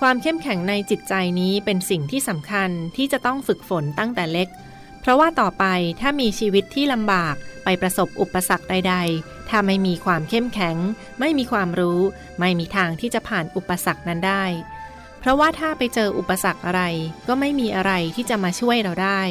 [0.00, 4.48] ความเข้มแข็งในจิตใจนี้เป็นสิ่งที่สำคัญที่จะต้องฝึกฝนตั้งแต่เล็ก
[5.00, 5.64] เพราะว่าต่อไป
[6.00, 10.76] ถ้ามีชีวิตที่ลำบากไปประสบอุปสรรคใด ๆ ถ้าไม่มีความเข้มแข็ง
[11.20, 12.00] ไม่มีความรู้
[12.40, 14.44] ไม่มีทางที่จะผ่านอุปสรรคนั้นได้
[15.20, 16.82] เพราะว่าถ้าไปเจออุปสรรคอะไร
[17.28, 19.22] ก็ไม่มีอะไรที่จะมาช่วยเราได้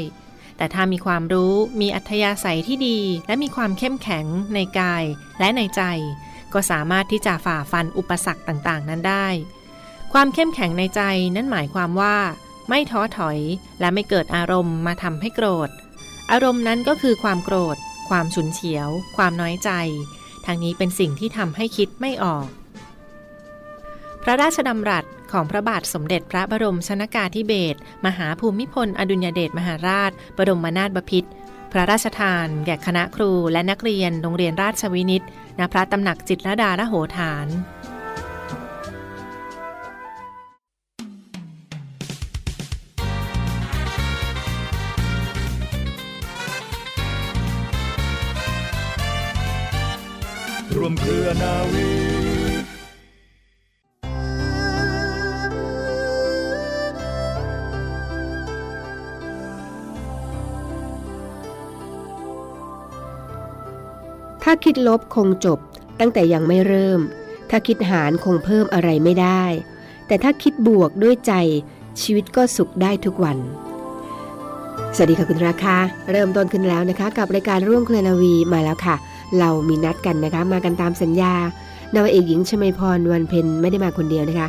[0.57, 5.03] แต่ถ้ามีความรู้ มีอัธยาศัยที่ดี และมีความเข้มแข็งในกาย
[5.39, 5.81] และในใจ
[6.53, 9.27] ก็สามารถที่จะฝ่าฟันอุปสรรคต่างๆ นั้นได้
[10.13, 11.01] ความเข้มแข็งในใจ
[11.35, 12.15] นั้นหมายความว่า
[12.69, 13.39] ไม่ท้อถอย
[13.79, 15.69] และไม่เกิดอารมณ์มาทำให้โกรธ
[16.31, 17.77] อารมณ์นั้นก็คือความโกรธ
[18.09, 19.69] ความฉุนเฉียว ความน้อยใจ
[20.45, 22.47] ทางนี้เป็นสิ่งที่ทำให้คิดไม่ออก
[24.23, 31.29] พระราชดำรัสของพระบาทสมเด็จพระบรมชนากาธิเบศรมหาภูมิพล อดุลยเดชมหาราช บรมนาถบพิตร
[31.71, 35.23] พระราชทาน แก่คณะครูและนักเรียนโรงเรียนราชวินิต
[35.59, 37.47] ณพระตำหนักจิตรดาละโหฐาน
[50.89, 51.89] วมเครือนาวี
[64.43, 65.59] ถ้าคิดลบคงจบ
[65.99, 66.99] ตั้งแต่ยังไม่เริ่ม
[67.49, 69.43] ถ้าคิดหารคงเพิ่มอะไรไม่ได้
[70.07, 71.33] แต่ถ้าคิดบวกด้วยใจ
[72.01, 73.37] ชีวิตก็สุขได้ทุกวัน
[74.95, 75.75] สวัสดีค่ะคุณราคา
[76.11, 78.95] เริ่มต้นขึ้นแล้วนะคะ กับรายการร่วมเคลนาวีมาแล้วค่ะ
[79.39, 81.33] เรามีนัดกันนะคะ มากันตามสัญญา
[81.95, 84.47] นาวเอกหญิงชมพรวันเพ็ญไม่ได้มาคนเดียวนะคะ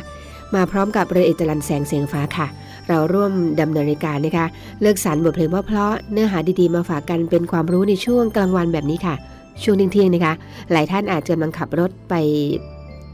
[0.55, 2.47] มาพร้อมกับเรือเอกจรันแสงเสียงฟ้าค่ะ
[2.87, 3.31] เราร่วม
[3.61, 4.45] ดำเนินรายการนะคะ
[4.81, 9.15] เลือกสรรบทเพลงเพราะเนื้อหาดีๆมาฝากกันเป็นความรู้ในช่วงกลางวันแบบนี้ค่ะ
[9.63, 10.33] ช่วงเที่ยงๆนะคะ
[10.71, 12.13] หลายท่านอาจจะกำลังขับรถไป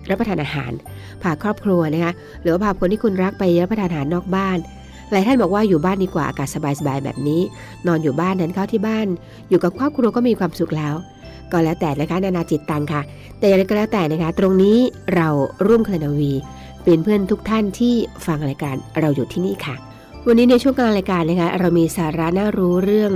[0.10, 0.72] รับประทานอาหาร
[1.22, 2.12] พาครอบครัวนะคะ
[2.42, 4.58] หรือว่าพาคนที่คุณรักไปรับประทานอาหารนอกบ้าน
[5.12, 6.58] หลายท่านบอกว่าอยู่บ้านดีกว่าอากาศส
[6.88, 7.42] บายๆแบบนี้
[7.88, 9.08] นอนอยู่บ้านนั้นเข้าที่บ้าน
[9.50, 10.96] อยู่กับครอบครัวก็มีความสุขแล้ว
[11.52, 13.02] ก็แล้วแต่นะคะนานาจิตตังค่ะ
[13.40, 14.78] แต่อย่างไรก็แล้วแต่นะคะ ตรงนี้
[15.16, 15.28] เรา
[15.68, 16.34] ร่วมคลนาวี
[16.84, 17.94] เป็นเพื่อนทุกท่านที่
[18.26, 19.76] ฟังรายการเราอยู่ที่นี่ค่ะ
[20.28, 23.12] วันนี้ในช่วงกลางรายการนะคะเรามีสาระน่ารู้เรื่อง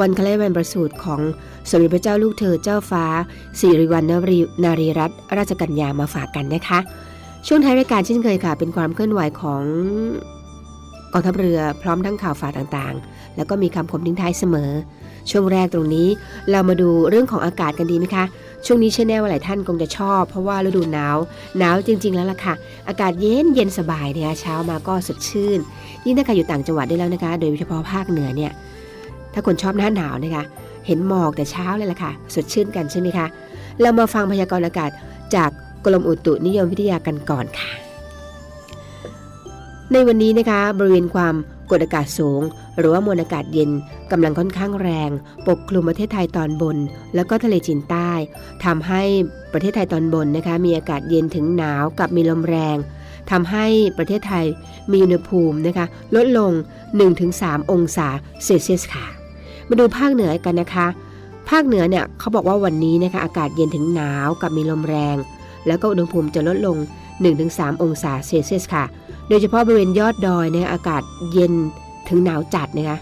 [0.00, 1.20] วันคล้ายวันประสูติของ
[1.70, 3.04] สมเด็จพระเจ้าลูกเธอเจ้าฟ้า
[3.58, 6.78] สิริวัณณรีนารีรัตนราชกัญญามาฝากกันนะคะ
[7.46, 9.62] ช่วงท้ายรายการเช่นเคยค่ะ เป็นความเคลื่อนไหวของ
[11.14, 14.70] กองทัพเรือพร้อมทั้งข่าวฝาต่างๆ แล้วก็มีคำคมทิ้งท้ายเสมอ
[15.30, 16.08] ช่วงแรกตรงนี้
[16.50, 18.24] เรามาดูเรื่องของอากาศกันดีไหมคะ
[18.66, 21.16] ช่วงนี้เชื่อแน่ว่าหลายท่านคงจะชอบ เพราะว่าฤดูหนาว
[21.58, 22.54] หนาวจริง ๆ แล้วล่ะค่ะ
[22.88, 25.58] อากาศเย็นเย็นสบายเนี่ยเช้ามาก็สดชื่น
[26.04, 28.52] ยิ่งถ้าใครอยู่ต่างจังหวัดได้แล้วนะคะ โดยเฉพาะภาคเหนือเนี่ย
[29.32, 30.44] ถ้าคนชอบหน้าหนาวนะคะ
[30.86, 33.26] เห็นหมอกแต่เช้าเลยล่ะค่ะ สดชื่นกันใช่ไหมคะ
[33.80, 34.90] เรามาฟังพยากรณ์อากาศ
[35.34, 35.50] จาก
[35.84, 37.83] กรมอุตุนิยมวิทยากันก่อนค่ะ
[39.92, 41.34] ในวันนี้นะคะบริเวณความ
[41.70, 42.40] กดอากาศสูง
[42.78, 43.70] หรือว่ามวลอากาศเย็น
[44.10, 45.10] กำลังค่อนข้างแรง
[45.46, 46.76] ปกคลุมประเทศไทยตอนบน
[47.14, 48.10] แล้วก็ทะเลจีนใต้
[48.64, 49.02] ทำให้
[49.52, 52.76] ประเทศไทยตอนบนนะคะมีอากาศเย็นถึงหนาวกับมีลมแรง
[53.30, 53.66] ทำให้
[53.98, 54.44] ประเทศไทย
[54.90, 56.52] มีอุณหภูมินะคะลดลง
[57.12, 58.08] 1-3 องศา
[58.44, 59.06] เซลเซียสค่ะ
[59.68, 60.86] มาดูภาคเหนือกันนะคะ
[61.50, 65.16] ภาคเหนือเนี่ยเขาบอกว่าวันนี้นะคะอากาศเย็นถึงหนาวกับมีลมแรง
[65.66, 66.76] แล้วก็อุณหภูมิจะลดลง
[67.22, 68.84] 1-3 องศาเซลเซียสค่ะ
[69.28, 71.02] โดยเฉพาะบริเวณยอดดอยเนี่ยอากาศ
[71.32, 71.52] เย็น
[72.08, 72.98] ถึงหนาวจัดนะคะ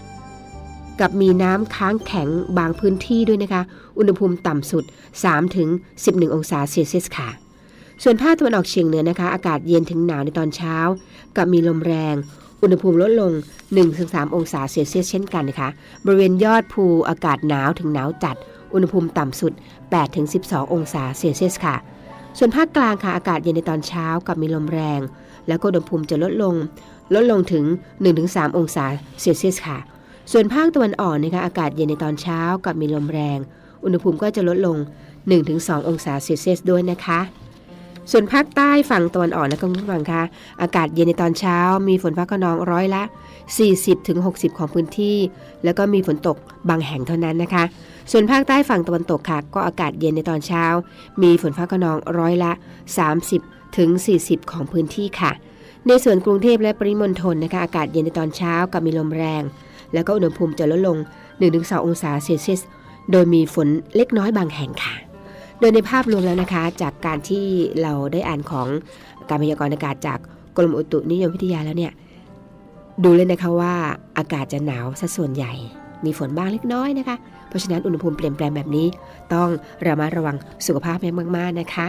[0.99, 3.61] กับมีน้ำค้างแข็งบางพื้นที่ด้วยนะคะ
[3.97, 4.83] อุณหภูมิต่ำสุด
[5.59, 7.29] 3-11 องศาเซลเซียสค่ะ
[8.03, 10.77] ส่วนภาคตะวันออกเฉียงเหนือนะคะ อากาศเย็นถึงหนาวในตอนเช้า
[11.35, 12.15] กับมีลมแรง
[12.61, 13.31] อุณหภูมิลดลง
[13.83, 15.69] 1-3 องศาเซลเซียสเช่นกันนะคะ
[16.05, 18.35] บริเวณยอดภูอากาศหนาวถึงหนาวจัด
[18.73, 19.53] อุณหภูมิต่ำสุด
[20.13, 21.75] 8-12 องศาเซลเซียสค่ะ
[22.37, 24.99] ส่วนภาคกลางค่ะอากาศเย็นในตอนเช้ากับมีลมแรง
[25.47, 26.55] แล้วก็อุณหภูมิจะลดลง
[27.13, 27.65] ลดลงถึง
[28.11, 28.85] 1-3 องศา
[29.21, 29.77] เซลเซียสค่ะ
[30.31, 33.37] ส่วนภาคตะวันออกนะคะอากาศเย็นในตอนเช้ากับมีลมแรง
[33.83, 34.77] อุณหภูมิก็จะลดลง
[35.33, 37.19] 1-2 องศาเซลเซียสด้วยนะคะ
[38.11, 40.23] ส่วนภาคใต้ฝั่งตะวันออกนะคุณผู้ฟังคะ
[40.61, 41.57] อากาศเย็นในตอนเช้า
[41.87, 43.03] มีฝนฟ้าขนองร้อยละ
[43.79, 45.17] 40-60 ของพื้นที่
[45.63, 46.37] แล้วก็มีฝนตก
[46.69, 47.63] บางแห่งเท่านั้นนะคะ
[48.11, 50.65] ส่วนภาคใต้ฝั่งตะวันตกค่ะ ก็อากาศเย็นในตอนเช้า
[51.21, 52.51] มีฝนฟ้าขนองร้อยละ
[53.17, 53.89] 30ถึง
[54.21, 55.31] 40 ของพื้นที่ค่ะ
[55.87, 59.43] ในส่วนกรุงเทพและปริมณฑลนะคะอากาศเย็นในตอนเช้ากับมีลมแรง
[59.93, 60.97] แล้วก็อุณหภูมิจะลดลง
[61.41, 62.61] 1-2 องศาเซลเซียส
[63.11, 64.95] โดยมีฝนเล็กน้อยบางแห่งค่ะ
[65.59, 67.45] โดยในภาพรวมแล้วนะคะ จากการที่
[67.81, 68.67] เราได้อ่านของ
[69.29, 70.19] การพยากรณ์อากาศจาก
[70.57, 71.93] กรมอุตุนิยมวิทยาแล้วเนี่ย
[73.03, 73.73] ดูเลยนะคะว่า
[74.17, 75.53] อากาศจะหนาวซะส่วนใหญ่
[76.05, 77.15] มีฝนบ้างเล็กน้อยนะคะ
[77.53, 78.87] เพราะฉะนั้นอุณหภูมิเปลี่ยนแปลงแบบนี้
[79.33, 79.49] ต้อง
[79.85, 80.35] ระมัดระวัง
[80.65, 80.97] สุขภาพ
[81.37, 81.87] มาก ๆ นะคะ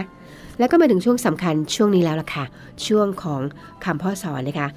[0.59, 2.45] แล้วก็มาถึงช่วงสำคัญช่วงนี้แล้วล่ะค่ะ
[2.87, 3.41] ช่วงของ
[3.85, 4.69] คำพ่อสอนนะคะ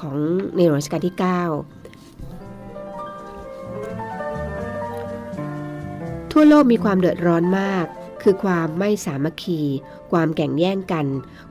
[0.00, 0.16] ของ
[0.56, 1.24] ในหลวงรัชกาลที่ 9
[6.32, 7.86] ทั่วโลกมีความเดือดร้อนมาก
[8.22, 9.60] คือความไม่สามัคคี
[10.12, 11.06] ความแข่งแย่งกัน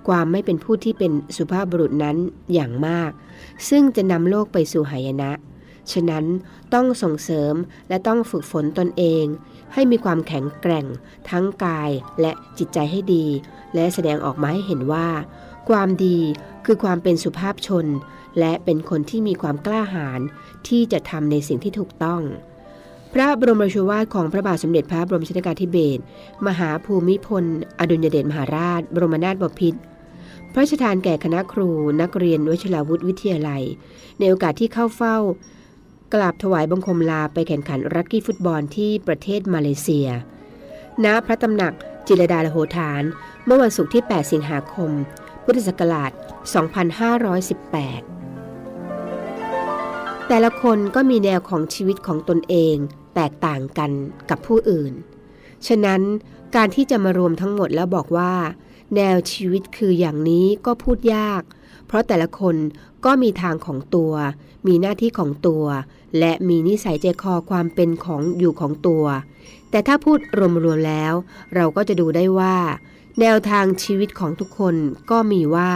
[0.08, 2.18] ความไม่เป็นผู้ที่เป็นสุภาพบุรุษนั้น
[2.54, 3.12] อย่างมาก
[3.70, 5.32] ซึ่งจะนำโลกไปสู่หายนะ
[5.92, 6.26] ฉะนั้น
[6.74, 7.54] ต้องส่งเสริม
[7.90, 9.26] และต้องฝึกฝนตนเอง
[9.74, 10.86] ให้มีความแข็งแกร่ง
[11.30, 11.92] ทั้งกาย
[12.22, 13.26] และจิตใจให้ดี
[13.76, 15.08] และแสดงออกมาให้เห็นว่า
[15.70, 16.20] ความดี
[16.66, 17.86] คือความเป็นสุภาพชน
[18.40, 20.20] และเป็นคนที่มีความกล้าหาญ
[20.68, 22.22] ที่จะทำในสิ่งที่ถูกต้อง
[23.14, 26.02] พระบรมราชวาทของพระบาทสมเด็จพระบรมชนกาธิเบศร
[26.48, 27.44] มหาภูมิพล
[27.80, 29.80] อดุลยเดชมหาราช บรมนาถบพิตร
[30.54, 31.70] พระราชทานแก่คณะครู
[32.02, 33.64] นักเรียนวชิราวุธวิทยาลัย
[34.20, 35.18] ในโอกาสที่เข้าเฝ้า
[36.14, 40.08] กราบถวายบังคมลาไปแข่งขันรักกี้ฟุตบอลที่ประเทศมาเลเซีย
[41.04, 41.74] ณ พระตำหนัก
[42.08, 43.04] จิรดาลโหฐาน
[43.46, 44.92] เมื่อวันศุกร์ที่ 8 สิงหาคม
[45.44, 46.18] พุทธศักราช 2518
[50.28, 52.76] แต่ละคนก็มีแนวของชีวิตของตนเอง
[53.16, 53.92] แตกต่างกัน
[54.30, 54.94] กับผู้อื่น
[55.68, 56.02] ฉะนั้น
[56.56, 58.34] การที่จะมารวมทั้งหมดแล้วบอกว่า
[58.96, 61.42] แนวชีวิตคืออย่างนี้ก็พูดยาก
[61.88, 62.56] เพราะแต่ละคน
[63.06, 64.14] ก็มีทางของตัว
[64.68, 65.66] มีหน้าที่ของตัว
[66.20, 69.06] และมีนิสัยใจคอความเป็นของอยู่ของตัว
[69.70, 70.20] แต่ถ้าพูด
[70.66, 71.14] รวมๆแล้ว
[71.56, 72.56] เราก็จะดูได้ว่า
[73.20, 74.76] แนวทางชีวิตของทุกคน
[75.12, 75.72] ก็มีว่า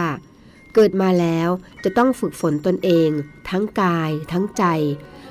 [0.74, 1.48] เกิดมาแล้ว
[1.84, 3.10] จะต้องฝึกฝนตนเอง
[3.48, 4.64] ทั้งกาย ทั้งใจ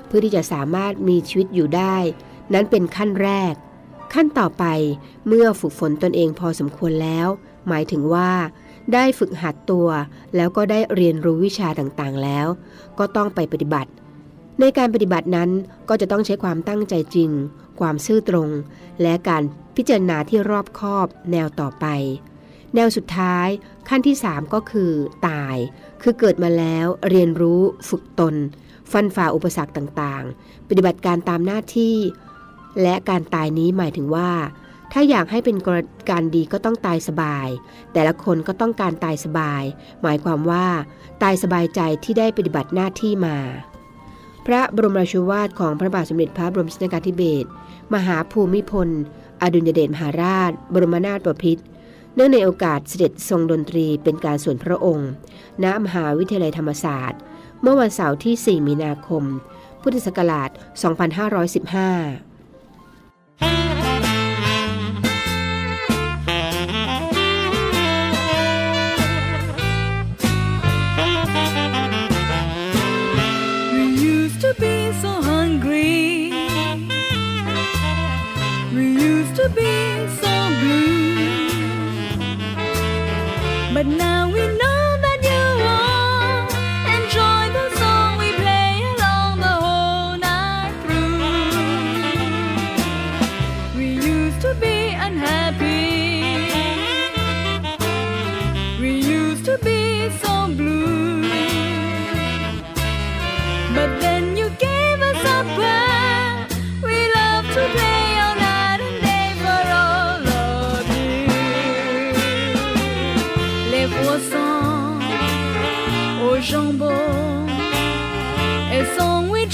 [0.08, 1.96] เพื่อที่จะสามารถมีชีวิตอยู่ได้
[2.54, 3.54] นั้นเป็นขั้นแรก
[4.14, 4.66] ขั้นต่อไป
[5.28, 7.28] เมื่อฝึกฝนตนเองพอสมควรแล้ว
[7.68, 8.32] หมายถึงว่า
[8.94, 9.88] ได้ฝึกหัดตัว
[10.36, 12.48] แล้วก็ได้เรียนรู้วิชาต่างๆแล้ว
[13.00, 13.92] ก็ต้องไปปฏิบัติ
[14.60, 15.50] ในการปฏิบัตินั้น
[15.90, 17.32] ก็จะต้องใช้ความตั้งใจจริง
[17.80, 18.50] ความซื่อตรง
[19.02, 19.44] และการ
[19.76, 21.86] พิจารณาที่รอบคอบแนวต่อไป
[22.76, 23.48] แนวสุดท้าย
[23.90, 24.92] ขั้นที่ 3 ก็คือ
[25.28, 25.56] ตาย
[26.02, 28.36] คือเกิดมาแล้วเรียนรู้ฝึกตน
[28.92, 31.96] ฟันฝ่าอุปสรรคต่างๆ ปฏิบัติการตามหน้าที่
[32.82, 34.30] และการตายนี้หมายถึงว่า
[34.94, 35.58] ถ้าอยากให้เป็น
[36.10, 37.48] การดีก็ต้องตายสบาย
[37.94, 39.64] แต่ละคนก็ต้องการตายสบาย
[40.02, 40.68] หมายความว่า
[41.24, 43.38] ตายสบายใจที่ได้ปฏิบัติหน้าที่มา
[44.46, 47.48] พระบรมราชวาทของพระบาทสมเด็จพระบรมชนกาธิเบศร
[47.94, 48.90] มหาภูมิพล
[49.42, 51.64] อดุลยเดชมหาราช บรมนาถบพิตร
[52.16, 55.10] เนื่องในโอกาสเสด็จทรงดนตรีเป็นการส่วนพระองค์
[55.64, 57.20] ณ มหาวิทยาลัยธรรมศาสตร์
[57.62, 59.24] เมื่อวันเสาร์ที่ 4 มีนาคม
[59.82, 60.50] พุทธศักราช
[61.82, 62.27] 2515
[83.78, 84.67] But now we know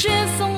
[0.04, 0.53] 雪风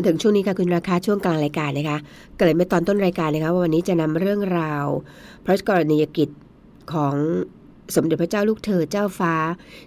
[0.00, 1.98] มาถึงช่วงนี้ค่ะคุณราคาช่วงกลางรายการนะคะ
[2.36, 4.86] เกิดไปตอนต้นรายการนะคะว่าวันนี้จะนำเรื่องราว
[5.44, 6.28] พระกรณียกิจ
[6.92, 7.14] ของ
[7.96, 9.34] สมเด็จพระเจ้าลูกเธอเจ้าฟ้า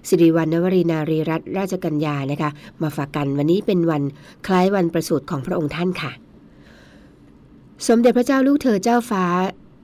[0.07, 2.49] สิริวัณณวรีนารีรัตนราชกัญญานะคะ
[2.81, 4.03] มาฝากกันวันนี้เป็นวัน
[4.47, 6.11] คล้ายวันประสูติของพระองค์ท่านค่ะ
[7.87, 9.25] สมเด็จพระเจ้าลูกเธอเจ้าฟ้า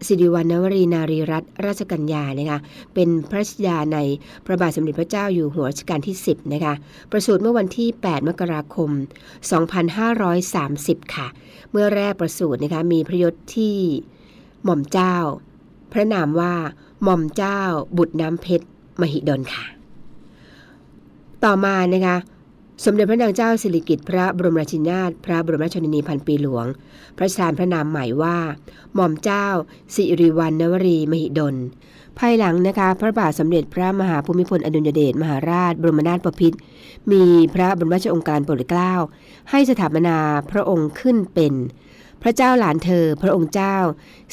[0.08, 2.60] สิริวัณณวรีนารีรัตนราชกัญญานะคะ
[2.94, 3.98] เป็นพระชยาใน
[4.46, 6.74] พระบาทสมเด็จพระเจ้าอยู่หัวรัชกาลที่ 10นะคะ
[7.12, 8.90] ประสูติเมื่อวันที่ 8 มกราคม
[9.82, 11.28] 2530 ค่ะ
[11.72, 13.78] เมื่อแรกประสูตินะคะมีพระยศที่
[14.64, 15.16] หม่อมเจ้า
[15.94, 16.54] พระนามว่า
[17.04, 17.60] หม่อมเจ้า
[17.98, 18.68] บุตรน้ำเพชร
[19.02, 19.66] มหิดลค่ะ
[21.44, 22.18] ต่อมานะคะ
[22.86, 26.66] สมเด็จพระนางเจ้าสิริกิติ์พระบรมราชินีนาถพระบรมราชชนนีพันปีหลวง
[27.18, 28.38] พระราชทานพระนามใหม่ว่า
[28.94, 29.48] หม่อมเจ้า
[29.96, 31.56] สิริวัณณวรีมหิดล
[32.20, 36.58] ภายหลังนะคะ พระบาทสมเด็จพระมหาภูมิพลอดุลยเดชมหาราช บรมนาถบพิตร
[37.12, 37.24] มี
[37.56, 38.94] พระบรมราชองค์การโปรดเกล้า
[39.50, 40.18] ให้สถาปนา
[40.52, 41.54] พระองค์ขึ้นเป็น
[42.22, 43.76] พระเจ้าหลานเธอ พระองค์เจ้า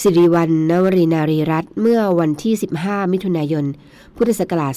[0.02, 3.64] สิริวัณณวรีนารีรัตน์เมื่อวันที่ 15 มิถุนายน
[4.16, 4.72] พุทธศักราช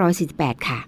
[0.00, 0.80] 2548 ค่ะ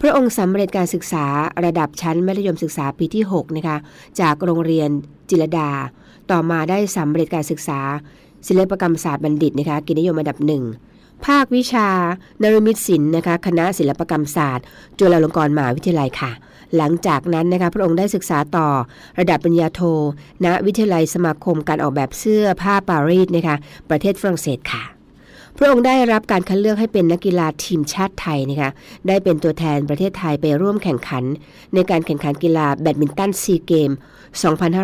[0.00, 1.24] พระองค์สำเร็จการศึกษา
[1.64, 3.76] ระดับชั้นมัธยมศึกษาปีที่6นะคะ
[4.20, 4.88] จากโรงเรียน
[5.30, 5.70] จิรดา
[6.30, 7.80] ต่อมาได้สำเร็จการศึกษา
[8.48, 10.64] ศิลปกรรมศาสตร์บัณฑิตนะคะกินิยมอันดับหนึ่ง
[11.26, 11.88] ภาควิชา
[12.42, 14.64] นรมิตศิลป์นะคะคณะศิลปกรรมศาสตร์
[14.98, 16.30] จุฬาลงกรณ์มหาวิทยาลัยค่ะ
[16.76, 18.68] หลังจากนั้นนะคะพระองค์ได้ศึกษาต่อ
[19.18, 19.80] ระดับปริญญาโท
[20.44, 23.56] ณ วิทยาลัยสมาคมการออกแบบเสื้อผ้าปารีสนะคะ
[23.90, 24.99] ประเทศฝรั่งเศสค่ะ
[25.62, 28.70] พระองค์ได้รับการคัดเลือกให้เป็นนักกีฬาทีมชาติไทยนะคะ
[29.08, 31.24] ได้เป็นตัวแทนประเทศไทยไปร่วมแข่งขัน
[31.74, 33.90] ในการแข่งขันกีฬาแบดมินตันซีเกม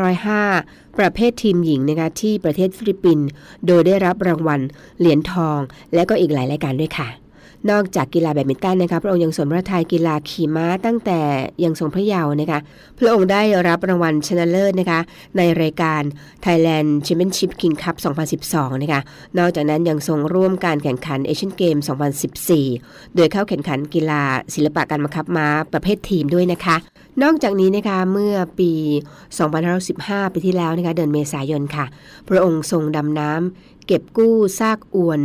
[0.03, 3.27] ส์ 2005 ประเภททีมหญิงนะคะที่ประเทศฟิลิปปินส์
[3.67, 4.61] โดยได้รับรางวัล
[4.99, 5.59] เหรียญทอง
[5.95, 7.26] และก็อีกหลายรายการด้วยค่ะ
[7.71, 11.21] นอกจากกีฬาแบดมินตันนะคะพระองค์ยังสนพระทัยกีฬาขี่ม้าตั้งแต่
[11.65, 12.59] ยังทรงพระเยาว์นะคะ
[12.99, 15.01] พระองค์ได้รับรางวัลชนะเลิศนะคะ
[15.37, 16.03] ในรายการ
[16.45, 17.97] Thailand Championship King's Cup
[18.39, 19.01] 2012 นะคะ
[19.39, 21.77] นอกจากนั้นยังทรงร่วมการแข่งขันเอเชียนเกมส์
[22.47, 24.23] 2014 โดยเข้าแข่งขันกีฬา
[24.55, 26.77] ศิลปะการบังคับม้าประเภททีมด้วยนะคะ
[27.23, 28.73] นอกจากนี้นะคะเมื่อปี
[29.53, 31.87] 2515 ปีที่แล้วนะคะเดือนเมษายนค่ะ
[32.29, 35.21] พระองค์ทรงดำน้ำเก็บกู้ซากอวน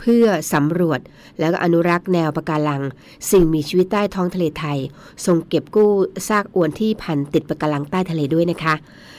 [0.00, 1.00] เพื่อสำรวจ
[1.38, 2.82] แล้วก็อนุรักษ์แนวปะการัง
[3.30, 4.78] สิ่งมีชีวิตใต้ท้องทะเลไทย
[5.26, 5.90] ทรงเก็บกู้
[6.28, 8.74] ซากอวนที่พันติดปะการังใต้ทะเลด้วยนะคะ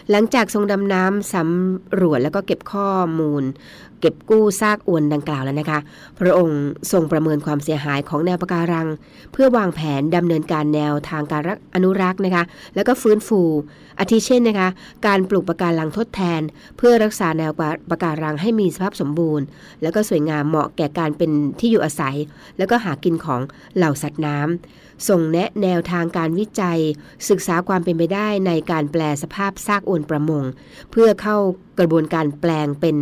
[0.09, 3.43] หลังจากทรงดำน้ำสำรวจแล้วก็เก็บข้อมูล
[4.01, 5.79] เก็บกู้ซากอวนดังกล่าวแล้วนะคะ
[6.19, 8.87] พระองค์ทรงประเมินความเสียหายของแนวปะการัง
[9.33, 12.43] เพื่อวางแผนดำเนินการแนวทางการรักอนุรักษ์นะคะ
[12.75, 13.41] แล้วก็ฟื้นฟู
[13.99, 14.69] อาทิเช่นนะคะ
[15.07, 16.41] การปลูกปะการังทดแทน
[16.77, 17.51] เพื่อรักษาแนว
[17.89, 19.45] ปะการังให้มีสภาพสมบูรณ์
[19.81, 22.15] แล้วก็สวยงามเหมาะแก่การเป็นที่อยู่อาศัย
[22.57, 23.41] แล้วก็หากินของ
[23.75, 26.79] เหล่าสัตว์น้ำส่งแนะแนวทางการวิจัย
[27.29, 30.43] ศึกษาความเป็นไปได้ในการแปลสภาพซากอวนประมง
[30.91, 31.37] เพื่อเข้า
[31.81, 32.95] กระบวนการแปลงเป็น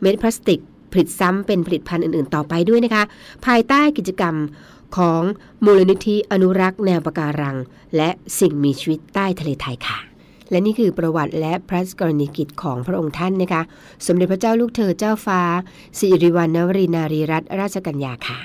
[0.00, 0.60] เม็ดพลาสติก
[0.92, 3.04] ผลิตซ้ำเป็นผลิตภัณฑ์อื่น ๆ ต่อไปด้วยนะคะ
[3.46, 4.34] ภายใต้กิจกรรม
[4.96, 5.22] ของ
[5.64, 7.56] มูลนิธิอนุรักษ์แนวปะการัง
[7.96, 8.08] และ
[8.40, 9.98] สิ่งมีชีวิตใต้ทะเลไทยค่ะ
[10.50, 13.62] และนี่คือประวัติและพระกรณีกิจของพระองค์ท่านนะคะ
[14.06, 15.40] สมเด็จพระเจ้าลูกเธอเจ้าฟ้า
[15.98, 18.38] สิริวัณณวรีนารีรัตนราชกัญญาค่ะ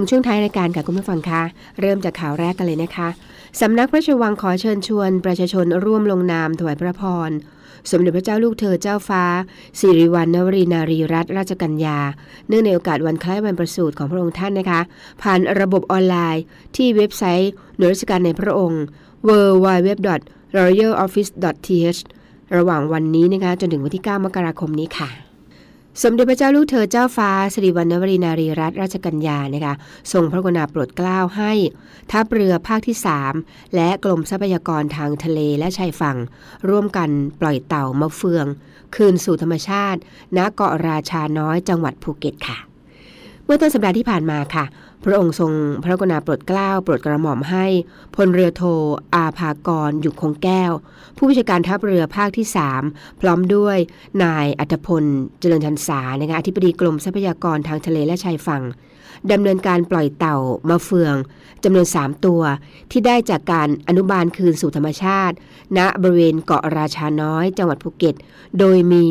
[0.00, 1.42] ถึงช่วงท้ายรายการค่ะคุณผู้ฟังคะ
[1.80, 3.08] เริ่มจากข่าวแรกกันเลยนะคะ
[3.60, 7.30] สำนักพระราชวังขอเชิญชวน ประชาชนร่วมลงนามถวายพระพร
[7.90, 9.24] สมเด็จพระเจ้าลูกเธอเจ้าฟ้า
[9.78, 11.98] สิริวัณณวรีนารีรัตนราชกัญญา
[12.48, 14.80] เนื่องในโอกาสวันคล้ายวันประสูติของพระองค์ท่านนะคะ
[15.22, 16.42] ผ่านระบบออนไลน์
[16.76, 18.82] ที่เว็บไซต์หน่วยราชการในพระองค์
[19.28, 19.30] w
[19.64, 20.10] w w
[20.58, 22.00] royaloffice.th
[22.56, 25.29] ระหว่างวันนี้นะคะจนถึงวันที่ 9 มกราคมนี้ค่ะ
[26.02, 29.74] สมเด็จพระเจ้าลูกเธอเจ้าฟ้าสิริวัณณวรีนารีรัตนราชกัญญานะคะ
[30.12, 31.52] ทรงพระกรุณาโปรดเกล้าให้
[32.10, 32.96] ทัพเรือภาคที่
[33.34, 36.16] 3 และกรมทรัพยากรทางทะเลและชายฝั่ง
[36.68, 38.46] ร่วมกันปล่อยเต่ามะเฟือง
[38.94, 40.00] คืนสู่ธรรมชาติ
[40.36, 42.58] ณเกาะราชาน้อยจังหวัดภูเก็ตค่ะ
[43.44, 44.64] เมื่อต้นสัปดาห์ที่ผ่านมาค่ะ
[45.04, 45.52] พระองค์ทรง
[45.84, 47.66] พระกรุณาโปรดเกล้าโปรดกระหม่อมให้
[48.16, 48.62] พลเรือโท
[49.14, 50.72] อาภากรหยุกคงแก้ว
[51.16, 52.46] ผู้บัญชาการทัพเรือภาคที่
[52.84, 53.76] 3 พร้อมด้วย
[54.24, 55.04] นายอัตพล
[55.40, 58.62] เจริญชันษานะคะอธิบดีกรมทรัพยากรทางทะเลและชายฝั่ง
[59.32, 60.36] ดำเนินการปล่อยเต่า
[60.68, 61.14] มาเฟือง
[61.64, 62.42] จำนวน 3 ตัว
[62.90, 65.34] ที่ได้จากการอนุบาลคืนสู่ธรรมชาติ
[65.78, 68.14] ณบริเวณเกาะราชาน้อย จังหวัดภูเก็ต
[68.58, 69.06] โดยมี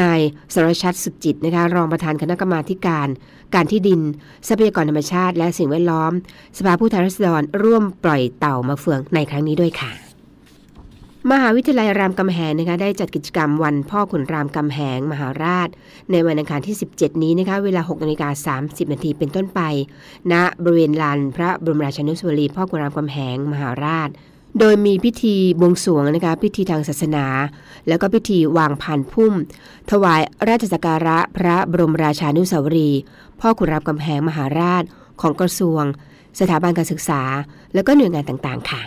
[0.00, 0.20] นาย
[0.52, 3.08] สรชัดสุจิตนะคะรองประธานคณะกรรมาการ
[3.54, 4.00] การที่ดิน
[4.46, 6.12] ทรัพยากรธรรมชาติ และสิ่งแวดล้อม
[6.58, 10.07] สภาผู้แทนราษฎรร่วมปล่อยเต่ามาเฟืองในครั้งนี้ด้วยค่ะ
[11.30, 15.68] มหาวิทยาลัยรามคำแหงนะคะได้จัดกิจกรรมวันพ่อขุนรามคำแหงมหาราช
[16.10, 19.60] ในวันอังคารที่ 17 นี้นะคะเวลา6นาฬิกา30 นาทีเป็นต้นไป
[20.32, 24.08] ณบริเวณลานพระบรมราชานุสาวรีย์พ่อขุนรามคำแหงมหาราช
[24.58, 27.26] โดยมีพิธีบวงสรวงนะคะพิธีทางศาสนา
[27.88, 29.34] แล้วก็พิธีวางผ่านพุ่ม
[29.90, 33.00] ถวายราชสักการะพระบรมราชานุสาวรีย์
[33.40, 34.82] พ่อขุนรามคำแหงมหาราช
[35.20, 35.82] ของกระทรวง
[36.40, 37.22] สถาบันการศึกษา
[37.74, 38.82] แล้วก็หน่วยงานต่างๆ ค่ะ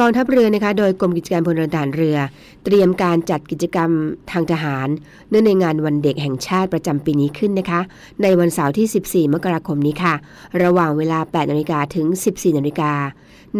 [0.00, 2.16] กองทัพเรือนะคะ โดยกรมกิจการพลเรือนทหารเรือ
[2.64, 3.90] เตรียมการจัดกิจกรรม
[4.30, 4.88] ทางทหาร
[5.30, 7.80] เนื่องในงานวันเด็กแห่งชาติประจำปีนี้ขึ้นนะคะ
[8.22, 10.14] ในวันเสาร์ที่ 14 มกราคมนี้ค่ะ
[10.62, 12.92] ระหว่างเวลา 8 นาฬิกาถึง 14 นาฬิกา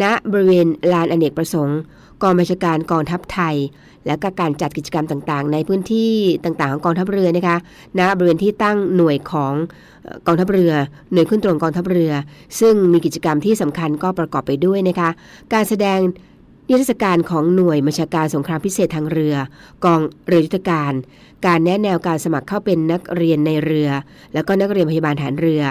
[0.01, 1.79] ณบริเวณลานอเนกประสงค์
[2.23, 3.55] กองบัญชาการกองทัพไทย
[4.07, 6.11] และก็การจัดกิจกรรมต่างๆ ในพื้นที่
[6.43, 7.57] ต่างๆ ของกองทัพเรือนะคะ
[7.99, 9.53] ณบริเวณที่ตั้งหน่วยของ
[10.27, 10.73] กองทัพเรือ
[11.13, 12.11] หน่วยขึ้นตรงกองทัพเรือ
[12.59, 15.09] ซึ่งมีกิจกรรมที่สำคัญก็ประกอบไปด้วยนะคะ
[15.53, 15.99] การแสดง
[16.67, 19.35] นิทรรศการของหน่วยบัญชาการสงครามพิเศษทางเรือ
[19.85, 20.93] กองเรือยุทธการ
[21.45, 23.89] การแนะแนวการสมัครเข้าเป็นนักเรียนในเรือ
[24.33, 25.61] แล้วก็นักเรียนพยาบาลฐานเรือ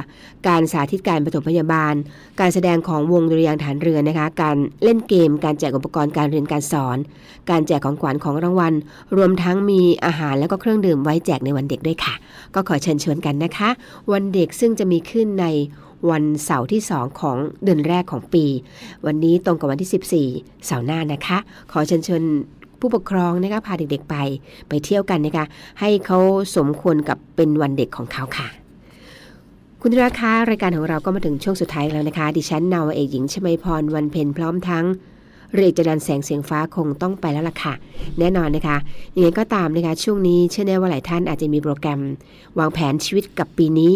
[0.49, 1.95] การสาธิตการปฐมพยาบาล
[2.41, 6.99] การแสดงของวงดุริยางฐานเรือนะคะ การเล่นเกม การแจกอุปกรณ์การเรียนการสอน
[7.51, 8.75] การแจกของขวัญของรางวัล
[9.17, 12.15] รวมทั้งมีอาหารแล้วก็เครื่องดื่มไว้แจกในวันเด็กด้วยค่ะ
[12.55, 13.71] ก็ขอเชิญชวนกันนะคะ
[14.13, 15.47] วันเด็กซึ่งจะมีขึ้นใน
[16.11, 18.45] วันเสาร์ที่ 2 ของเดือนแรกของปี
[19.07, 19.91] วันนี้ตรงกับวันที่
[20.37, 21.39] 14 เสาร์หน้านะคะ
[21.73, 22.23] ขอเชิญชวน
[22.81, 24.17] ผู้ปกครองนะคะพาเด็กๆไป
[24.69, 25.45] ไปเที่ยวกันนะคะ
[25.81, 26.19] ให้เขา
[26.57, 28.49] สมควรกับเป็นวันเด็กของเขาค่ะ
[29.83, 34.85] คุณราคะรายการของเราก็มาถึงช่วงสุดท้ายแล้วนะคะ ดิฉันนาวาเอกหญิงชมาพรวันเพ็ญพร้อมทั้ง
[35.55, 37.75] เรือเอกจรันแสงเสียงฟ้าคงต้องไปแล้วล่ะค่ะ
[38.19, 38.77] แน่นอนนะคะ
[39.15, 42.01] ยังไงก็ตามนะคะ ช่วงนี้เชื่อแน่ว่าหลายท่านอาจจะมีโปรแกรม
[42.59, 43.93] วางแผนชีวิตกับปีนี้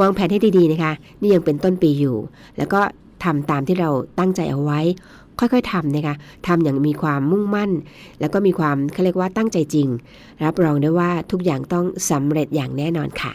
[0.00, 2.16] วางแผนให้ดีๆนะคะ นี่ยังเป็นต้นปีอยู่
[2.58, 2.80] แล้วก็
[3.24, 4.80] ทำตามที่เราตั้งใจเอาไว้
[5.38, 6.14] ค่อยๆทำนะคะ
[6.46, 7.70] ทำอย่างมีความมุ่งมั่น
[8.20, 9.88] แล้วก็มีความเขาเรียกว่าตั้งใจจริง
[10.44, 13.32] รับรองได้ว่าทุกอย่างต้องสำเร็จอย่างแน่นอนค่ะ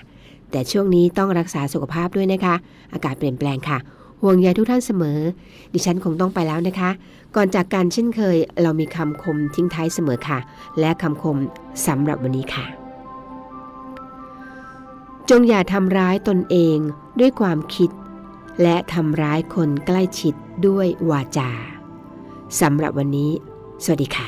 [0.51, 2.55] แต่ช่วงนี้ต้องรักษาสุขภาพด้วยนะคะ
[2.93, 3.77] อากาศเปลี่ยนแปลงค่ะ
[4.21, 5.19] ห่วงใยทุกท่านเสมอ
[5.73, 6.89] ดิฉันคงต้องไปแล้วนะคะ
[7.35, 10.39] ก่อนจากกันเช่นเคย เรามีคำคมทิ้งท้ายเสมอค่ะ
[10.79, 11.37] และคำคม
[11.87, 12.86] สำหรับวันนี้ค่ะ
[15.29, 16.77] จงอย่าทำร้ายตนเอง
[17.19, 17.89] ด้วยความคิด
[18.61, 20.33] และทำร้ายคนใกล้ชิด
[20.67, 21.51] ด้วยวาจา
[22.61, 23.31] สำหรับวันนี้
[23.83, 24.27] สวัสดีค่ะ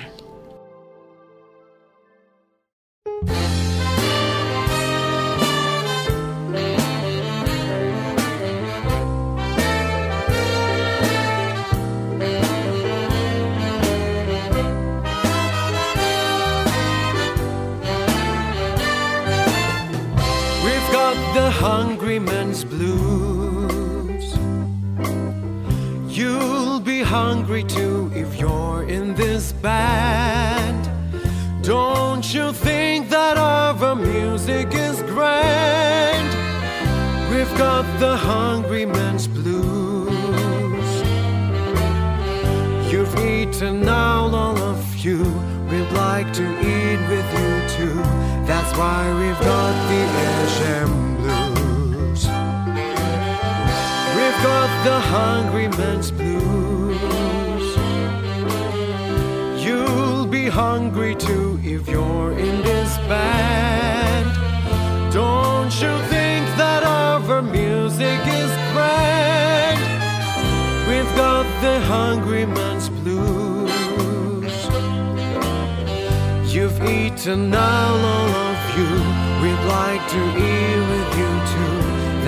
[21.59, 24.25] hungry man's blues.
[26.07, 30.89] You'll be hungry too if you're in this band.
[31.61, 36.29] Don't you think that our music is grand?
[37.29, 40.89] We've got the hungry man's blues.
[42.89, 45.23] You've eaten now, all of you.
[45.69, 48.01] We'd like to eat with you too.
[48.47, 50.98] That's why we've got the Asian
[54.43, 56.99] Got the hungry man's blues.
[59.63, 64.27] You'll be hungry too if you're in this band.
[65.13, 69.79] Don't you think that our music is grand?
[70.89, 74.55] We've got the hungry man's blues.
[76.53, 78.01] You've eaten all
[78.47, 78.91] of you.
[79.41, 81.38] We'd like to eat with you.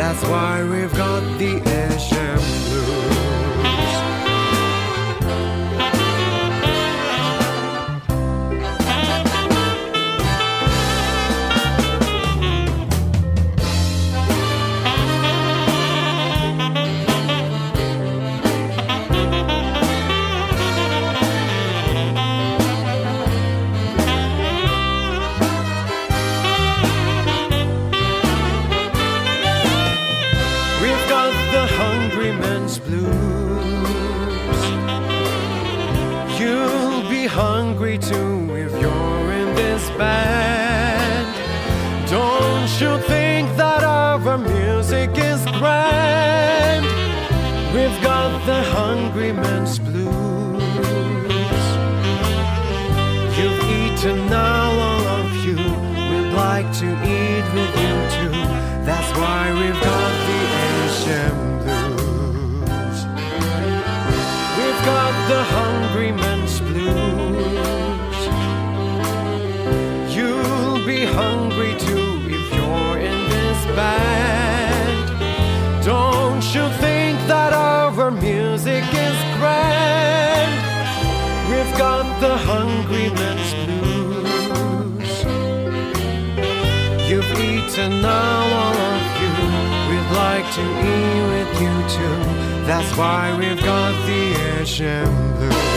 [0.02, 2.31] That's why we've got the Asian
[37.82, 41.26] hungry too if you're in this band.
[42.08, 46.86] Don't you think that our music is grand?
[47.74, 50.62] We've got the hungry man's blues.
[53.36, 55.58] You've eaten now, all of you.
[56.10, 58.38] We'd like to eat with you too.
[58.86, 62.98] That's why we've got the Asian blues.
[64.58, 66.41] We've got the hungry man's
[71.06, 75.06] hungry too if you're in this band.
[75.84, 80.54] Don't you think that our music is grand?
[81.50, 85.14] We've got the hungry man's blues.
[87.10, 89.34] You've eaten now, all of you.
[89.90, 92.20] We'd like to eat with you too.
[92.66, 94.22] That's why we've got the
[94.60, 95.71] Asian blues.